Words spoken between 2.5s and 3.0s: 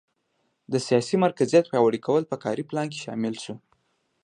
پلان کې